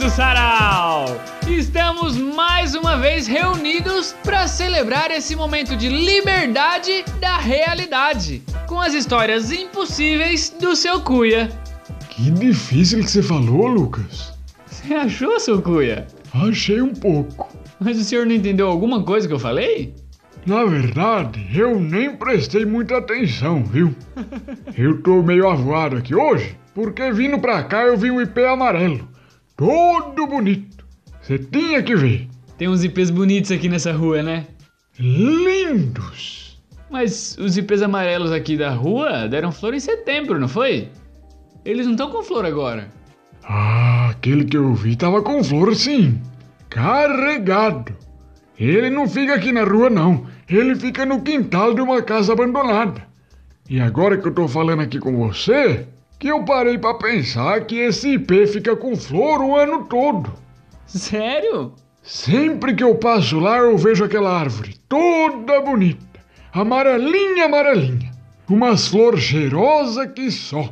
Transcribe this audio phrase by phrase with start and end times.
[0.00, 1.20] do Sarau!
[1.46, 8.94] Estamos mais uma vez reunidos para celebrar esse momento de liberdade da realidade, com as
[8.94, 11.50] histórias impossíveis do seu Cuia.
[12.08, 14.32] Que difícil que você falou, Lucas.
[14.64, 16.06] Você achou, seu Cuia?
[16.32, 17.54] Achei um pouco.
[17.78, 19.94] Mas o senhor não entendeu alguma coisa que eu falei?
[20.46, 23.94] Na verdade, eu nem prestei muita atenção, viu?
[24.74, 29.09] Eu tô meio avoado aqui hoje, porque vindo pra cá eu vi um IP amarelo.
[29.60, 30.86] Todo bonito.
[31.20, 32.26] Você tinha que ver.
[32.56, 34.46] Tem uns IPs bonitos aqui nessa rua, né?
[34.98, 36.58] Lindos.
[36.90, 40.88] Mas os IPs amarelos aqui da rua deram flor em setembro, não foi?
[41.62, 42.88] Eles não estão com flor agora.
[43.44, 46.18] Ah, aquele que eu vi tava com flor sim.
[46.70, 47.94] Carregado.
[48.58, 50.26] Ele não fica aqui na rua, não.
[50.48, 53.06] Ele fica no quintal de uma casa abandonada.
[53.68, 55.86] E agora que eu tô falando aqui com você,
[56.20, 60.30] que eu parei para pensar que esse IP fica com flor o ano todo.
[60.84, 61.72] Sério?
[62.02, 66.20] Sempre que eu passo lá, eu vejo aquela árvore toda bonita,
[66.52, 68.10] amarelinha, amarelinha.
[68.46, 70.68] Umas flores cheirosas que só.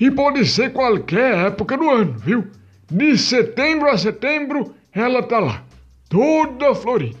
[0.00, 2.46] E pode ser qualquer época do ano, viu?
[2.90, 5.62] De setembro a setembro, ela tá lá,
[6.08, 7.18] toda florida.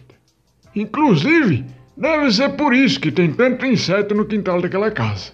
[0.74, 5.32] Inclusive, deve ser por isso que tem tanto inseto no quintal daquela casa.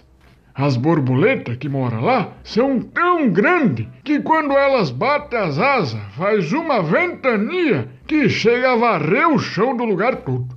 [0.55, 6.53] As borboletas que moram lá são tão grandes que quando elas batem as asas, faz
[6.53, 10.55] uma ventania que chega a varrer o chão do lugar todo.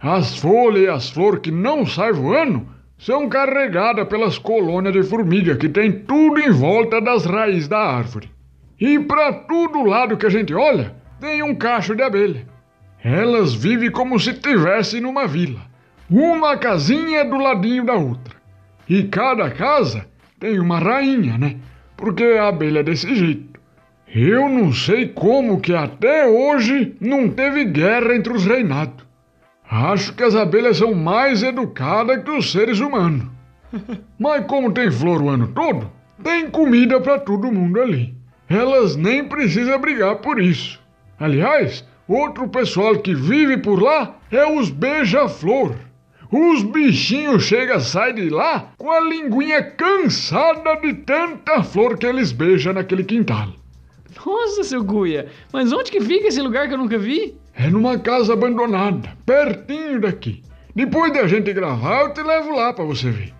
[0.00, 5.56] As folhas e as flores que não saem voando são carregadas pelas colônias de formiga
[5.56, 8.30] que tem tudo em volta das raízes da árvore.
[8.80, 12.46] E para todo lado que a gente olha, tem um cacho de abelha.
[13.02, 15.60] Elas vivem como se tivessem numa vila,
[16.10, 18.43] uma casinha do ladinho da outra.
[18.88, 20.06] E cada casa
[20.38, 21.56] tem uma rainha, né?
[21.96, 23.60] Porque a abelha é desse jeito.
[24.14, 29.04] Eu não sei como que até hoje não teve guerra entre os reinados.
[29.68, 33.26] Acho que as abelhas são mais educadas que os seres humanos.
[34.18, 35.90] Mas como tem flor o ano todo,
[36.22, 38.14] tem comida para todo mundo ali.
[38.48, 40.78] Elas nem precisam brigar por isso.
[41.18, 45.74] Aliás, Outro pessoal que vive por lá é os beija-flor.
[46.36, 52.32] Os bichinhos chegam, saem de lá com a linguinha cansada de tanta flor que eles
[52.32, 53.50] beijam naquele quintal.
[54.26, 57.36] Nossa, seu Guia, mas onde que fica esse lugar que eu nunca vi?
[57.54, 60.42] É numa casa abandonada, pertinho daqui.
[60.74, 63.32] Depois da gente gravar, eu te levo lá para você ver.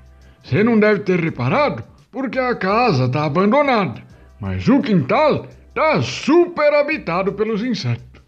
[0.44, 1.82] Você não deve ter reparado,
[2.12, 4.00] porque a casa tá abandonada,
[4.40, 8.22] mas o quintal tá super habitado pelos insetos.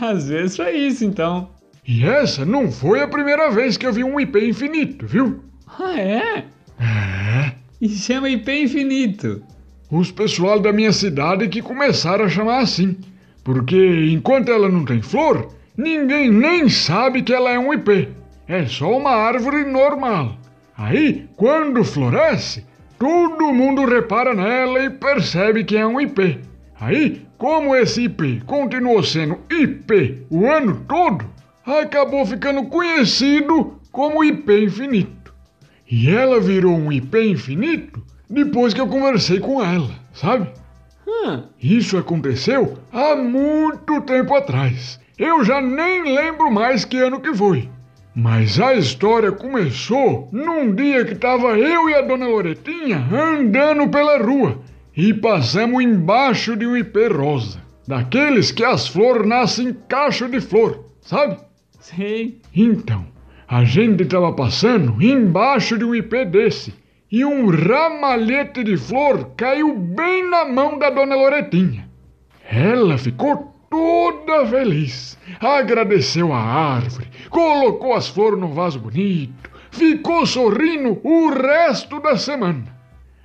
[0.00, 1.50] Às vezes foi isso, então.
[1.86, 5.42] E essa não foi a primeira vez que eu vi um IP infinito, viu?
[5.66, 6.44] Ah, é?
[6.78, 7.52] É.
[7.80, 9.42] E chama IP infinito.
[9.90, 12.96] Os pessoal da minha cidade que começaram a chamar assim.
[13.42, 18.08] Porque enquanto ela não tem flor, ninguém nem sabe que ela é um IP.
[18.46, 20.36] É só uma árvore normal.
[20.78, 22.64] Aí, quando floresce,
[22.96, 26.38] todo mundo repara nela e percebe que é um IP.
[26.80, 31.24] Aí, como esse IP continuou sendo IP o ano todo,
[31.64, 35.34] acabou ficando conhecido como IP infinito.
[35.90, 40.48] E ela virou um IP infinito depois que eu conversei com ela, sabe?
[41.06, 41.42] Hum.
[41.62, 44.98] Isso aconteceu há muito tempo atrás.
[45.18, 47.68] Eu já nem lembro mais que ano que foi.
[48.14, 54.18] Mas a história começou num dia que tava eu e a dona Loretinha andando pela
[54.18, 54.58] rua
[54.96, 57.58] e passamos embaixo de um ipê rosa.
[57.86, 61.38] Daqueles que as flores nascem em cacho de flor, sabe?
[62.54, 63.06] Então,
[63.48, 66.72] a gente estava passando embaixo de um ipê desse
[67.10, 71.88] e um ramalhete de flor caiu bem na mão da dona Loretinha.
[72.48, 81.00] Ela ficou toda feliz, agradeceu a árvore, colocou as flores no vaso bonito, ficou sorrindo
[81.02, 82.64] o resto da semana.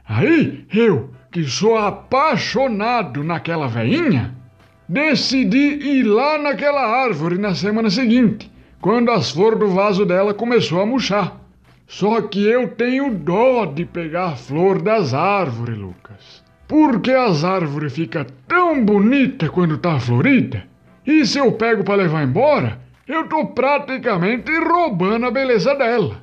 [0.08, 4.34] Aí eu, que sou apaixonado naquela veinha,
[4.88, 8.50] decidi ir lá naquela árvore na semana seguinte,
[8.82, 11.40] quando as flores do vaso dela começou a murchar.
[11.88, 16.44] Só que eu tenho dó de pegar a flor das árvores, Lucas.
[16.68, 20.66] Porque as árvores ficam tão bonitas quando tá florida.
[21.06, 26.22] E se eu pego para levar embora, eu tô praticamente roubando a beleza dela.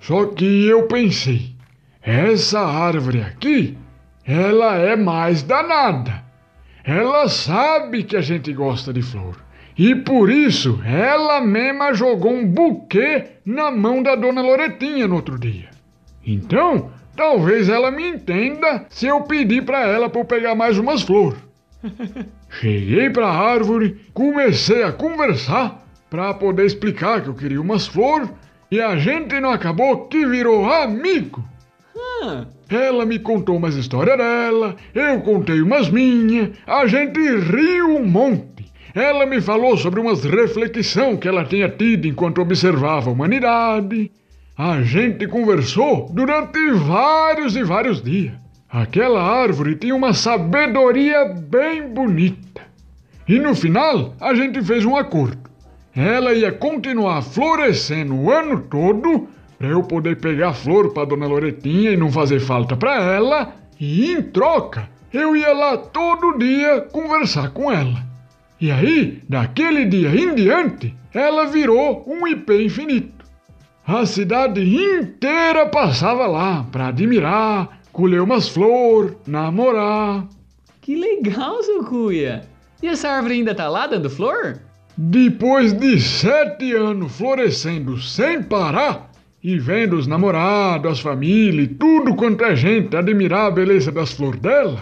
[0.00, 1.54] Só que eu pensei,
[2.00, 3.76] essa árvore aqui
[4.24, 6.24] ela é mais danada.
[6.84, 9.36] Ela sabe que a gente gosta de flor.
[9.78, 15.38] E por isso ela mesma jogou um buquê na mão da dona Loretinha no outro
[15.38, 15.68] dia.
[16.26, 21.02] Então, talvez ela me entenda se eu pedir para ela para eu pegar mais umas
[21.02, 21.38] flores.
[22.60, 28.28] Cheguei para a árvore, comecei a conversar para poder explicar que eu queria umas flores
[28.70, 31.44] e a gente não acabou que virou amigo.
[32.68, 38.57] Ela me contou umas histórias dela, eu contei umas minhas, a gente riu um monte.
[38.94, 44.10] Ela me falou sobre umas reflexões que ela tinha tido enquanto observava a humanidade.
[44.56, 48.34] A gente conversou durante vários e vários dias.
[48.68, 52.62] Aquela árvore tinha uma sabedoria bem bonita.
[53.28, 55.48] E no final, a gente fez um acordo.
[55.94, 61.90] Ela ia continuar florescendo o ano todo para eu poder pegar flor para dona Loretinha
[61.90, 63.54] e não fazer falta para ela.
[63.78, 68.07] E em troca, eu ia lá todo dia conversar com ela.
[68.60, 73.24] E aí, daquele dia em diante, ela virou um IP infinito.
[73.86, 80.26] A cidade inteira passava lá para admirar, colher umas flores, namorar.
[80.80, 82.42] que legal, seu Cuia.
[82.82, 84.60] E essa árvore ainda tá lá dando flor?
[84.96, 89.10] Depois de sete anos florescendo sem parar
[89.42, 94.12] e vendo os namorados, as famílias e tudo quanto é gente admirar a beleza das
[94.12, 94.80] flores dela,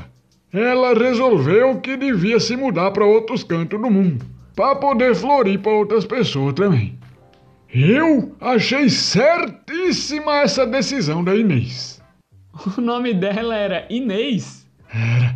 [0.58, 4.24] ela resolveu que devia se mudar para outros cantos do mundo
[4.54, 6.98] para poder florir para outras pessoas também.
[7.72, 12.02] Eu achei certíssima essa decisão da Inês.
[12.74, 14.66] O nome dela era Inês.
[14.90, 15.34] Era,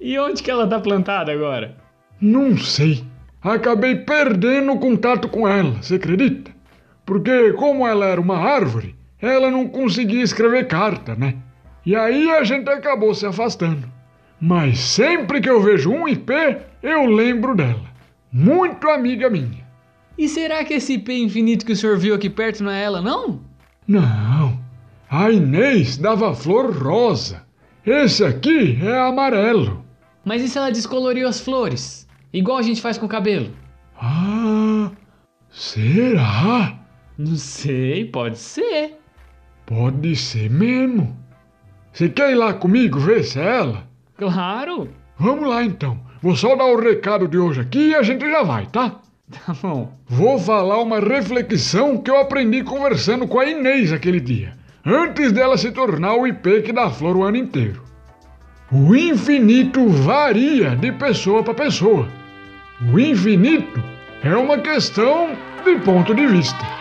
[0.00, 1.76] E onde que ela tá plantada agora?
[2.20, 3.02] não sei,
[3.42, 6.50] acabei perdendo o contato com ela, você acredita?
[7.06, 11.34] Porque, como ela era uma árvore, ela não conseguia escrever carta, né?
[11.84, 13.90] E aí a gente acabou se afastando.
[14.40, 16.32] Mas sempre que eu vejo um IP,
[16.82, 17.84] eu lembro dela.
[18.32, 19.68] Muito amiga minha.
[20.16, 23.02] E será que esse IP infinito que o senhor viu aqui perto não é ela,
[23.02, 23.40] não?
[23.86, 24.58] Não,
[25.10, 27.42] a Inês dava flor rosa.
[27.84, 29.84] Esse aqui é amarelo.
[30.24, 32.06] Mas e se ela descoloriu as flores?
[32.32, 33.50] Igual a gente faz com o cabelo?
[34.00, 34.90] Ah,
[35.50, 36.78] será?
[37.18, 38.98] Não sei, pode ser.
[39.66, 41.18] Pode ser mesmo.
[41.92, 43.89] Você quer ir lá comigo ver se é ela?
[44.20, 44.88] Claro.
[45.18, 45.98] Vamos lá então.
[46.22, 49.00] Vou só dar o recado de hoje aqui e a gente já vai, tá?
[49.30, 49.96] Tá bom.
[50.06, 55.56] Vou falar uma reflexão que eu aprendi conversando com a Inês aquele dia, antes dela
[55.56, 57.82] se tornar o IP que dá flor o ano inteiro.
[58.70, 62.06] O infinito varia de pessoa para pessoa.
[62.92, 63.82] O infinito
[64.22, 65.30] é uma questão
[65.64, 66.79] de ponto de vista.